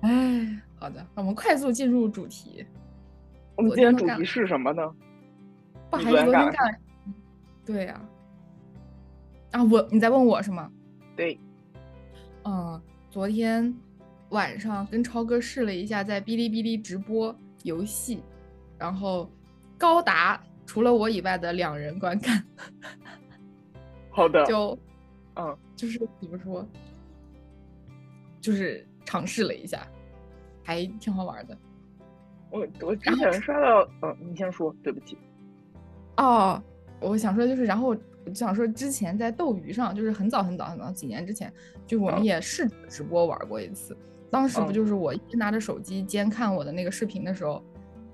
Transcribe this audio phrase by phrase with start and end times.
[0.00, 2.64] 哎，好的，我们快速进入主题。
[3.56, 4.82] 我们今天主题是什么呢？
[5.90, 6.80] 不还是昨天干？
[7.64, 8.00] 对呀。
[9.50, 10.70] 啊，我你在问我是吗？
[11.16, 11.38] 对。
[12.44, 12.80] 嗯，
[13.10, 13.74] 昨天
[14.28, 17.34] 晚上跟超哥试了一下在哔哩哔哩直播
[17.64, 18.22] 游戏，
[18.78, 19.28] 然后
[19.76, 22.44] 高达除了我以外的两人观看。
[24.10, 24.44] 好的。
[24.44, 24.78] 就，
[25.34, 26.64] 嗯，就是怎么说？
[28.40, 29.86] 就是尝试了一下，
[30.62, 31.56] 还挺好玩的。
[32.50, 35.18] 我我之前刷到，嗯，你先说，对不起。
[36.16, 36.62] 哦，
[37.00, 41.52] 我想说就是，然后我想说之前在斗鱼上，就是很早很早很早几年之前，
[41.86, 43.96] 就我们也试直播玩过一次。
[44.30, 47.62] 当时不就是我一拿着手机监看我的那个视频的时候，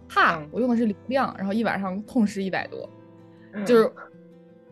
[0.08, 2.88] 哈，我用的是流量，然后一晚上痛失一百多，
[3.64, 3.92] 就是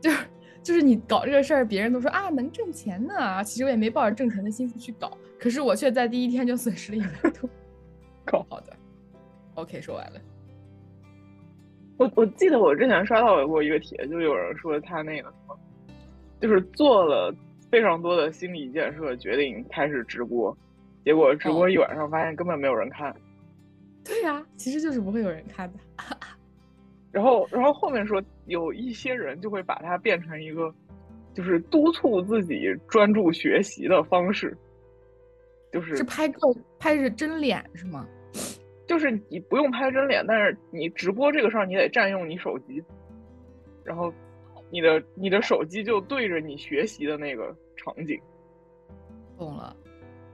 [0.00, 0.18] 就是
[0.62, 5.16] 就是你搞这个事儿，别人都说啊能挣钱呢，其实我也没抱着挣钱的心思去搞。
[5.38, 7.50] 可是我却在第一天就损失了一百多，
[8.24, 8.76] 够好的
[9.54, 10.20] ，OK，说完了。
[11.96, 15.58] 我我记得我之前刷到过一个帖，就有人说他那个什么，
[16.40, 17.34] 就是做了
[17.70, 20.56] 非常多的心理建设，决定开始直播，
[21.04, 23.14] 结果直播一晚上发现根本没有人看。
[24.04, 25.78] 对呀，其实就是不会有人看的。
[27.12, 30.74] 然后，然后后面说有一些人就会把它变成一个，
[31.34, 34.56] 就是督促自己专注学习的方式。
[35.70, 36.38] 就是是拍照
[36.78, 38.06] 拍着真脸是吗？
[38.86, 42.82] 就是你不用拍真脸，但是你直播这个事儿，你得占用你手机，
[43.84, 44.12] 然后
[44.70, 48.20] 你的你的手机就对着你学习的那个场景。
[49.38, 49.74] 懂了。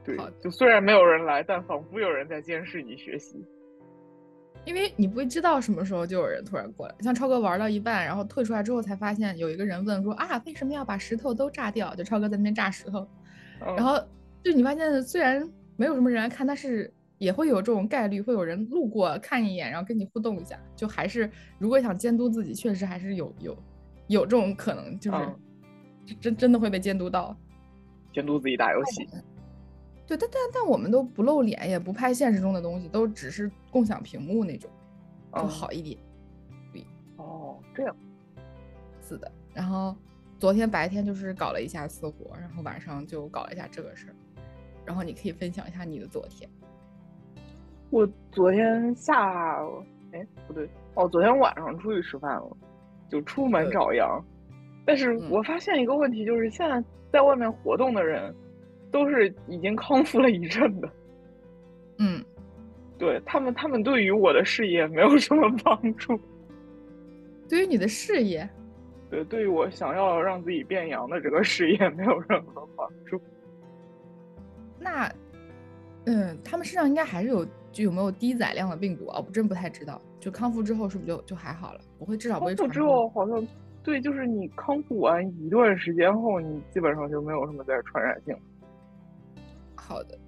[0.05, 3.45] 对，就虽然没有人来，但仿佛有人在监视你学习。
[4.65, 11.95] 因为你不会知道什么时候就有人突然过来，像超哥玩到一半，然后退出来之后才发现有一个人问说啊，为什么要把石头都炸掉？
[11.95, 13.07] 就超哥在那边炸石头，
[13.61, 13.99] 然后。
[14.41, 20.57] 就你发现，虽然没有什么人来看，但是也会有这种概率，会有人路过看一眼，然后跟你互动一下。
[20.77, 23.59] 就还是如果想监督自己，确实还是有有
[24.07, 25.19] 有这种可能，就是
[26.21, 27.37] 真真的会被监督到。
[28.15, 29.09] 监督自己打游戏。
[30.09, 34.71] 对，但但但我们都不露脸，也不拍现实中的东西，都只是共享屏幕那种，
[35.35, 35.99] 就好一点。
[36.73, 36.83] 对。
[37.17, 37.95] 哦，这样。
[39.03, 39.31] 是的。
[39.53, 39.95] 然后
[40.39, 44.15] 昨天白天就是搞了一下私活，然后晚上就搞了一下这个事儿。
[44.87, 46.49] 然后你可以分享一下你的昨天。
[47.91, 49.63] 我昨天下，
[50.13, 52.57] 哎，不对，哦，昨天晚上出去吃饭了，
[53.11, 54.25] 就出门找羊。
[54.87, 56.83] 但是我发现一个问题，就是现在
[57.13, 58.35] 在外面活动的人，
[58.91, 60.89] 都是已经康复了一阵的。
[61.99, 62.25] 嗯，
[62.99, 66.19] 对他们，他们对于我的事业没有什么帮助。
[67.49, 68.49] 对于你的事业，
[69.11, 73.21] 对，对于我想要让自己变阳的这个事业没有任何帮助。
[74.79, 75.11] 那，
[76.05, 79.19] 嗯，他们身上应该还是有，就有没有低载量的病毒啊？
[79.19, 80.01] 我真不太知道。
[80.21, 81.81] 就康复之后是不是就就还好了？
[81.99, 83.47] 不会，至少不会康复之后好像，
[83.83, 88.37] 对，就是你康复完一段时间后，你基本上就没有什么再传染性。
[89.89, 90.19] 好的，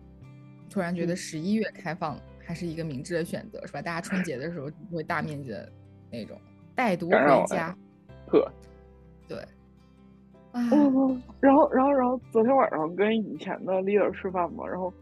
[0.71, 3.83] 突然觉得十一月开放还是一个明智的选择，是吧？
[3.83, 5.71] 大家春节的时候不会大面积的
[6.11, 6.41] 那种
[6.75, 7.77] 带毒回家。
[8.29, 8.51] 呵，
[9.29, 9.39] 对。
[10.53, 14.93] 嗯，然后，然后，然后，昨天晚上跟以前的 leader 吃饭嘛，然后，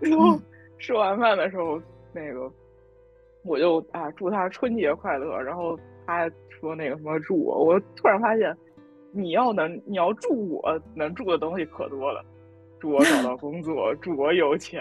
[0.00, 0.40] 然后
[0.80, 1.80] 吃完饭的时候，
[2.12, 2.50] 那个
[3.44, 6.28] 我就啊祝他春节快乐，然后他
[6.58, 8.56] 说那个什么祝我，我突然发现，
[9.12, 12.24] 你要能你要祝我能祝的东西可多了，
[12.86, 14.80] 祝我找到工作，祝我有钱，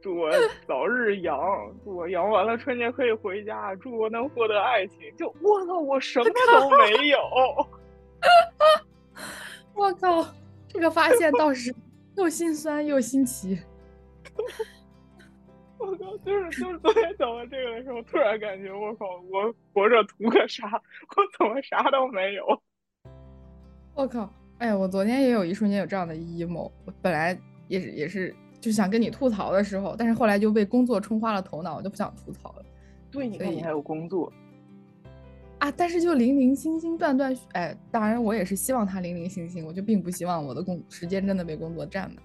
[0.00, 0.30] 祝我
[0.66, 1.38] 早日阳，
[1.84, 7.18] 祝我阳完了春节可以回家，祝我能获得爱情，就我操，我什么都没有。
[9.74, 10.26] 我靠，
[10.66, 11.70] 这个发现倒是
[12.16, 13.58] 又心酸又新奇。
[15.76, 20.66] 我靠，就是就是昨天讲完这个的时候，突然感觉我靠，我活着图个啥？
[21.14, 22.62] 我怎么啥都没有？
[23.94, 27.38] 我靠，哎，我昨天也有一瞬间有这样的 emo，我本来
[27.68, 32.64] 也是也是就想跟你吐槽的时候，但是后来就被工作冲花了头脑，我就不想吐槽了。
[33.10, 34.32] 对，你看你还有工作。
[35.58, 35.72] 啊！
[35.74, 42.22] 但是就零零星星断断续，哎，当然我也是希望他零零星星，我就并不希望我的工时间真的被工作占满。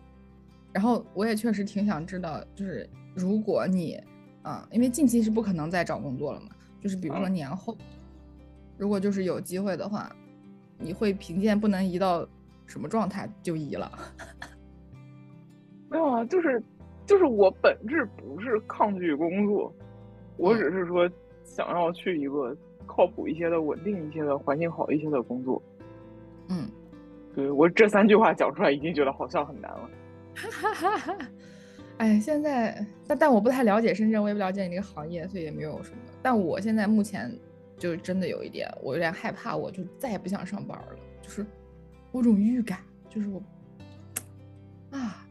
[0.73, 3.97] 然后我也确实挺想知道，就是如果你，
[4.41, 6.47] 啊，因为近期是不可能再找工作了嘛，
[6.81, 7.77] 就是比如说年后，
[8.77, 10.13] 如果就是有机会的话，
[10.79, 12.27] 你会贫贱不能移到
[12.65, 13.91] 什么状态就移了？
[15.89, 16.63] 没有啊，就是
[17.05, 19.71] 就是我本质不是抗拒工作，
[20.37, 21.09] 我只是说
[21.43, 22.55] 想要去一个。
[22.91, 25.61] 靠谱一些的、稳定一些的、环境好一些的工作，
[26.47, 26.67] 嗯，
[27.35, 29.89] 对我这三句话讲出来，已经觉得好像很难了。
[30.33, 31.17] 哈哈哈
[31.97, 35.97] 哎，现在但但我不太了解深圳，我也不了解你这个行业，所以也没有什么。
[36.23, 37.31] 但我现在目前
[37.79, 40.87] 就真的有一点，我有点害怕，我就再也不想上班了，
[41.21, 41.45] 就是
[42.11, 42.79] 有种预感，
[43.09, 43.41] 就是我
[44.91, 45.25] 啊。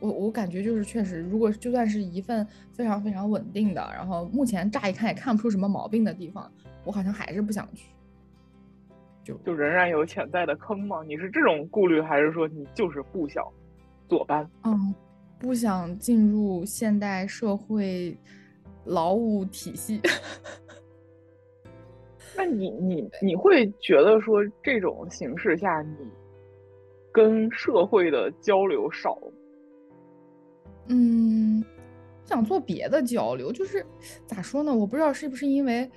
[0.00, 6.52] 我我感觉就是确实，如果就算是一份非常非常稳定的，然后目前乍一看也看不出什么毛病的地方，
[6.84, 7.86] 我好像还是不想去。
[9.22, 11.02] 就就仍然有潜在的坑吗？
[11.04, 13.42] 你是这种顾虑，还是说你就是不想
[14.06, 14.46] 坐班？
[14.64, 14.94] 嗯，
[15.38, 18.14] 不想进入现代社会
[18.84, 20.02] 劳务体系。
[22.36, 25.96] 那你你你会觉得说这种形式下，你
[27.12, 29.18] 跟社会的交流少？
[30.88, 31.64] 嗯，
[32.24, 33.84] 想做别的交流，就是
[34.26, 34.74] 咋说呢？
[34.74, 35.90] 我不知道是不是因为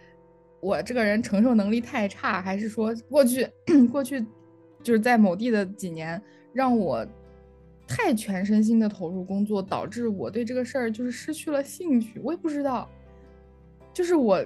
[0.60, 3.48] 我这个人承受能力太差，还是说过去
[3.92, 4.24] 过去
[4.84, 6.22] 就是在某地的几年
[6.54, 7.06] 让我
[7.88, 12.22] 太全身心的投入工作，导致我对这个事儿就是失去了兴趣。
[12.24, 12.88] 我也不知道，
[13.92, 14.46] 就是我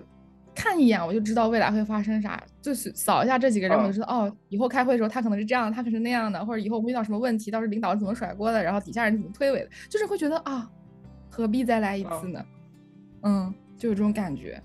[0.53, 10.69] 看一眼我就知道未来会发生啥，就是扫一下这几个人，我就知道哦，以后开会的时候他可能是这样，他可是那样的，或者以后遇到什么问题，到时候领导是怎么甩锅的，然后底下人怎么推诿的，就是会觉得啊，
[11.30, 12.45] 何必再来一次呢？
[13.24, 14.62] 嗯，就有这种感觉，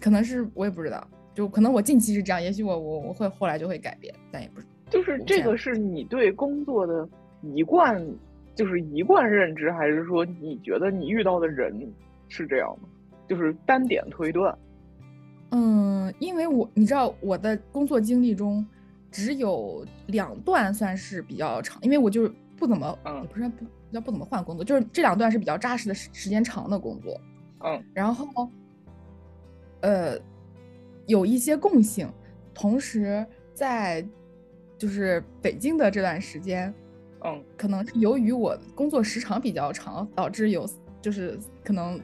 [0.00, 7.08] 可能是我也不知道，就可能我近期是这样，也许我我我会后来就会改变，但也不是，就是这个是你对工作的
[7.42, 8.00] 一贯，
[8.54, 11.92] 就是一贯认知，还是说你觉得你遇到的人
[12.28, 12.88] 是这样的，
[13.28, 14.56] 就是单点推断。
[15.56, 18.66] 嗯，因为我你知道我的工作经历中，
[19.08, 27.20] 只有两段算是比较长，因为我就是不怎么，嗯，不是不叫不怎么换工作，就是这两段是比较扎实的时时间长的工作，
[27.60, 28.50] 嗯，然后，
[29.82, 30.18] 呃，
[31.06, 32.10] 有一些共性，
[32.52, 33.24] 同时
[33.54, 34.04] 在
[34.76, 36.74] 就是北京的这段时间，
[37.24, 40.68] 嗯，可能是由于我工作时长比较长，导致有
[41.00, 42.00] 就是可能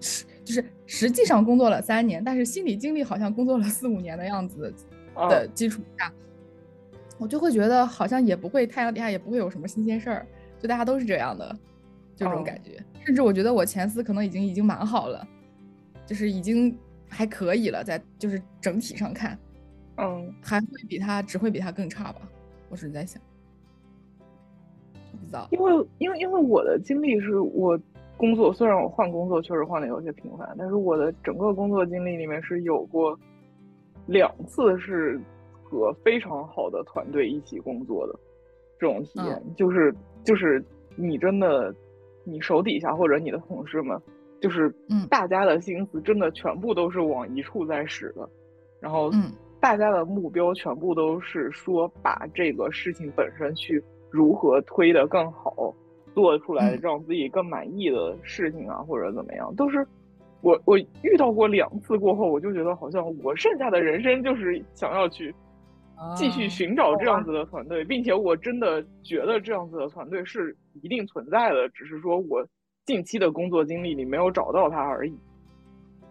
[0.00, 0.24] 是。
[0.52, 4.70] 就是实际上工作了三年，但是心理经历好像工作了四五年的样子
[5.16, 6.12] 的基础下，
[7.16, 10.26] 我就会觉得好像也不会太阳底下也不会有什么新鲜事儿，
[10.60, 11.58] 就大家都是这样的，
[12.14, 12.78] 就这种感觉。
[13.02, 15.26] 甚至我觉得我前司可能已经已经蛮好了，
[16.04, 16.76] 就是已经
[17.08, 19.38] 还可以了，在就是整体上看，
[19.96, 22.20] 嗯，还会比他只会比他更差吧？
[22.68, 23.22] 我是在想，
[25.12, 27.80] 不知道，因为因为因为我的经历是我。
[28.22, 33.18] 工作虽然我换工作确实换的有些频繁，但是我的整个工作经历里面是有过
[34.06, 35.20] 两次是
[35.60, 38.14] 和非常好的团队一起工作的
[38.78, 39.92] 这种体验，就是
[40.22, 40.64] 就是
[40.94, 41.74] 你真的
[42.22, 44.00] 你手底下或者你的同事们，
[44.40, 44.72] 就是
[45.10, 48.28] 大家的心思真的全部都是往一处在使的，
[48.78, 49.10] 然后
[49.60, 53.82] 大家的目标全部都是说把这个事情本身去
[54.12, 55.51] 如何推得更好。
[56.14, 59.86] 做出来让自己更满意的事情啊，或者怎么样，都是
[60.40, 65.34] 我我遇到过两次过后，我就觉得好像我剩下的人生就是想要去
[66.16, 72.44] 继续寻找这样子的团队，并且我真的觉得这样子的团队是一定存在的，只是说我
[72.84, 75.16] 近期的工作经历里没有找到它而已。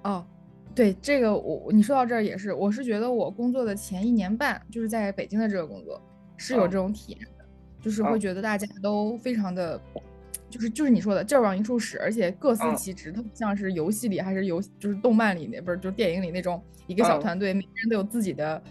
[0.04, 0.26] 哦，
[0.74, 6.02] 对这个我你说到这儿也是，我是觉得我工作的前一年半就是在北京的这个工作
[6.38, 7.28] 是有这种体验。
[7.82, 9.82] 就是会觉得大家都非常的，
[10.50, 18.62] 就是就是你说的劲儿往一处使，而且各司其职，它不像是游戏里还是游就是动漫里那不是就电影里那种一个小团队，每个人都有自己的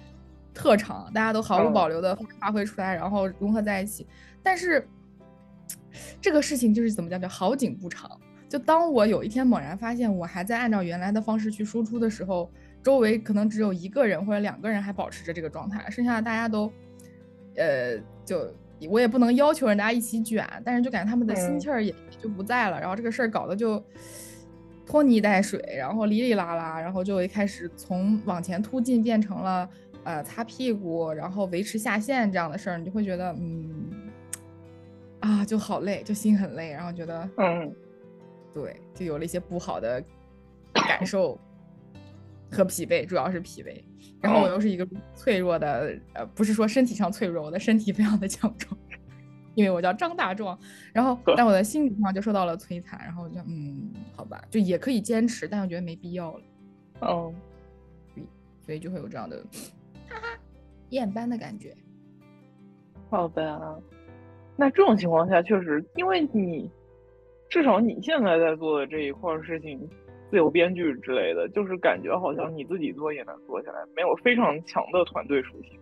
[0.55, 4.07] 特长，大家都毫无保留的发挥出来，然后融合在一起。
[4.43, 4.87] 但是
[6.21, 8.09] 这个事情就是怎么讲叫好景不长，
[8.49, 12.49] 就当我有一天猛然发现我还在按照原来的方式去输出的时候，
[12.83, 16.73] 周围可能只有一个人或者两个人还保持着这个状态，剩下的大家都
[17.57, 18.55] 呃就。
[18.89, 23.83] 我也不能要求人家一起卷，但是就感觉他们的心气儿也就不在了，然后这个事儿搞得就
[24.87, 29.69] 拖泥带水，然后哩哩啦啦，然后就一开始从往前突进变成了
[30.05, 33.91] 呃擦屁股，然后维持下线这样的事儿，你就会觉得嗯
[35.21, 37.75] 啊就好累，就心很累，然后觉得嗯。
[38.53, 40.03] 对，就有了一些不好的
[40.73, 41.39] 感受
[42.51, 43.83] 和疲惫，主要是疲惫。
[44.21, 48.77] 然后我又是一个脆弱的，呃，不是说身体上脆弱，我的身体非常的强壮，
[49.55, 50.59] 因为我叫张大壮。
[50.93, 53.01] 然后，但我的心理上就受到了摧残。
[53.03, 56.43] 然后我就，嗯，好吧，就也可以坚持，但我觉得没必要了。
[57.01, 57.33] 哦，
[58.61, 59.39] 所以就会有这样的，
[60.09, 60.39] 哈哈，
[60.91, 61.75] 厌班的感觉。
[63.09, 63.83] 好的，
[64.57, 66.71] 那这种情况下确实，因为你
[67.49, 69.89] 至少你现在在做的这一块事情。
[70.31, 75.79] 自由编剧之类的，就是感觉好像你自己做也能做下来，没有非常强的团队属性。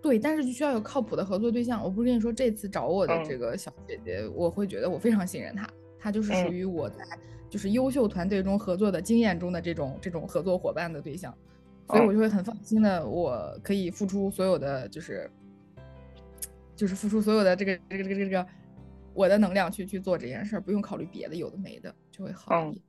[0.00, 1.80] 对，但是就需要有靠谱的合作对象。
[1.80, 7.04] 我不是跟你说，这次找我的嗯这个小姐姐，我会觉得我非常信任她，她就是属嗯于我在
[7.48, 11.32] 就是优秀团队中合作的经验中的这种这种合作伙伴的对象，
[11.86, 15.30] 所以嗯我就会很放心的，我可以付出所有的就是
[16.74, 18.44] 就是付出所有的这个这个这个这个
[19.14, 22.84] 我的能量去去做这件事儿，不用考虑别的有的没的，就会好嗯一点。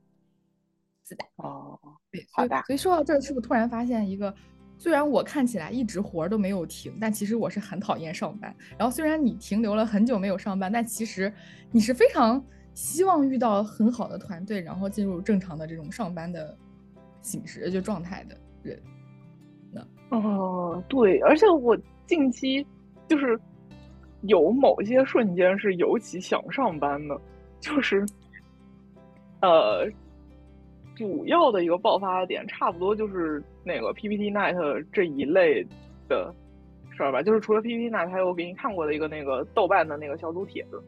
[1.06, 1.24] 是的。
[1.36, 1.78] 哦，
[2.10, 4.34] 对，好的所以说到这儿，是不是突然发现一个，
[4.78, 8.54] 虽然我看起来一直活儿都没有停，但其实我是很讨厌上班。
[8.78, 11.32] 然后虽然你停留了很久没有上班，但其实
[11.70, 12.42] 你是非常
[12.72, 16.56] 希望遇到很好的团队，然后进入正常的这种上班的
[17.20, 18.82] 形式就状态的人。
[20.10, 22.64] 哦，对，而且我近期
[23.08, 23.38] 就是
[24.22, 27.20] 有某些瞬间是尤其想上班的，
[27.58, 28.06] 就是
[29.40, 29.90] 呃，
[30.96, 35.66] 主要的一个爆发点，差不多就是那个 PPT Night 这一类
[36.08, 36.32] 的
[36.96, 37.22] 事儿吧。
[37.22, 40.82] 就是除了 PPT Night，还有我给你看过的一个那个豆瓣的那个小组帖子，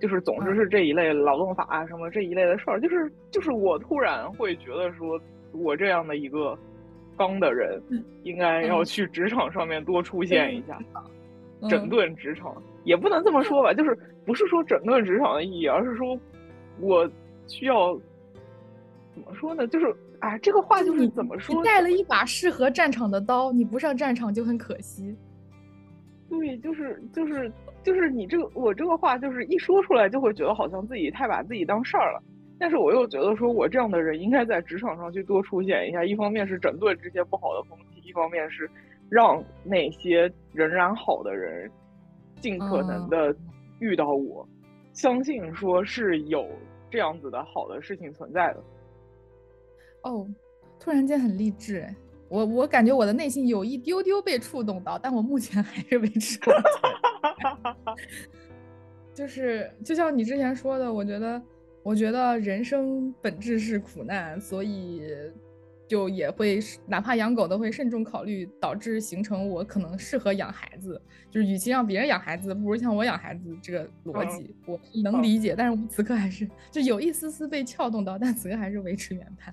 [0.00, 2.80] 就是总之是这一类劳动法啊什么这一类的事儿。
[2.80, 5.20] 就是就是我突然会觉得说，
[5.52, 6.58] 我这样的一个
[7.16, 7.80] 刚的人，
[8.22, 10.78] 应该要嗯去职场上面多出现一下。
[11.68, 16.18] 整嗯顿职场也不能这么说吧，就是不是说整顿职场的意义，而是说
[16.80, 17.06] 我
[17.46, 17.94] 需要
[19.20, 19.66] 怎么说呢？
[19.66, 21.62] 就是哎，这个话就是怎么说你？
[21.62, 25.14] 带了一把适合战场的刀，你不上战场就很可惜。
[26.28, 32.22] 对，就是就是就是你这个我这个话就是一说出来就会觉得好像自己太把自己当事儿了，
[32.58, 38.70] 但是我又觉得说我这样的人应该在职场上去多出现一下，一方面是整顿这些不好的风气，一方面是
[39.10, 41.70] 让那些仍然好的人
[42.36, 43.34] 尽可能的
[43.80, 44.48] 遇到我，
[44.92, 46.48] 相信说是有
[46.90, 48.62] 这样子的好的事情存在的。
[50.02, 50.28] 哦，
[50.78, 51.94] 突然间很励志哎！
[52.28, 56.38] 我我感觉我的内心有一丢丢被触动到，但我目前还是维持。
[59.12, 61.42] 就是就像你之前说的，我觉得
[61.82, 65.02] 我觉得人生本质是苦难，所以
[65.88, 71.02] 就也会是哪怕养狗都会慎重考虑，导致形成我可能适合养孩子。
[71.30, 75.54] 就是与其让别人养孩子，不如像我养孩子这个逻辑，我能嗯理解。
[75.58, 79.52] 但是我此刻还是就有一丝丝被撬动到，但此刻还是维持原判。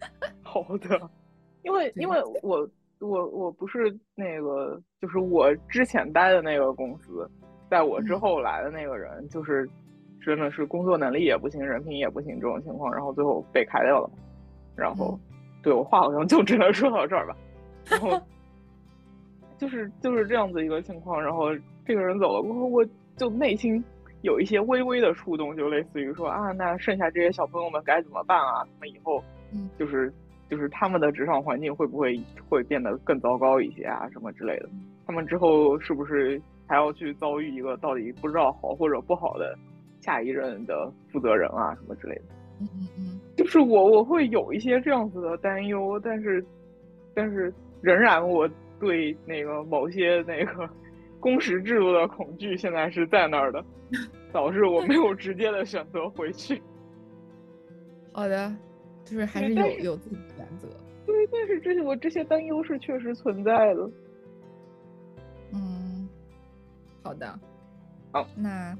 [0.42, 1.10] 好的，
[1.62, 2.68] 因为因为我
[3.00, 7.28] 我我不是那个，就是我之前待的那个公司，
[7.70, 9.68] 在我之嗯后来的那个人，就是
[10.20, 14.10] 真的是工作能力也不行，人品也不行这种情况，然后最后被开掉了。
[14.76, 15.18] 然后，
[15.62, 17.36] 对我话好像就只能说到这儿吧。
[17.90, 18.20] 然后
[19.58, 21.48] 就是就是这样子一个情况，然后
[21.84, 22.84] 这个人走了过后，我
[23.16, 23.82] 就内心
[24.22, 28.62] 有一些微微的触动，就类似于说啊，那剩下这些小朋友们该怎么办啊？
[28.64, 30.12] 他们以后嗯就是
[30.50, 34.68] 就是他们的职场环境会不会会变得更糟糕一些啊，什么之类的？
[35.06, 39.56] 他们之后是不是还要去遭遇一个到底不知道好或者不好的
[40.00, 42.22] 下一任的负责人啊，什么之类的？
[42.60, 43.20] 嗯嗯嗯。
[43.36, 46.44] 就是我我会有一些这样子的担忧，但是
[47.14, 48.48] 但是仍然我
[48.80, 50.68] 对那个某些那个
[51.20, 53.64] 工时制度的恐惧现在是在那儿的，
[54.32, 56.60] 导致我没有直接的选择回去。
[58.12, 58.52] 好的，
[59.08, 60.68] 就是还是有是有自己的原则。
[61.06, 63.90] 对，但是这些我这些担忧是确实存在的。
[65.52, 66.08] 嗯，
[67.02, 67.38] 好的。
[68.12, 68.76] 好，那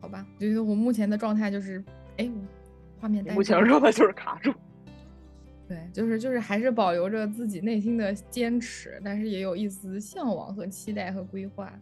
[0.00, 1.82] 好吧，就是我目前的状态就是，
[2.16, 4.52] 哎，我画面你呆住了目前状态就是卡住。
[5.68, 11.72] 对，就是就是还是保留着自己内心的坚持，但是也有一丝向往和期待和规划。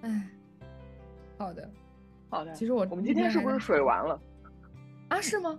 [0.00, 0.28] 哎，
[1.38, 1.70] 好的
[2.28, 4.20] 好的，其实我我们今天是不是水完了？
[5.08, 5.20] 啊？
[5.20, 5.58] 是吗？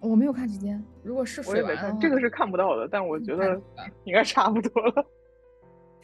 [0.00, 0.82] 我没有看时间。
[1.02, 3.60] 如果是我也没看，水完这个是看不到的，但我觉得
[4.04, 4.92] 应该差不多了。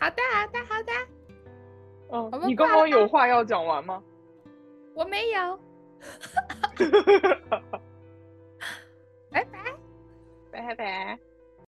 [0.01, 0.93] 好的，好的，好的，
[2.11, 4.03] 嗯你刚刚有话要讲完吗？
[4.95, 5.59] 我没有。
[9.31, 9.59] 拜拜。
[10.53, 11.19] 拜拜。